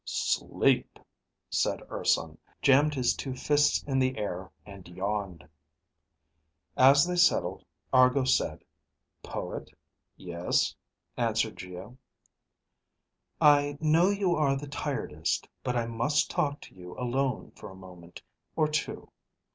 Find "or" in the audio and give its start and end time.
18.55-18.67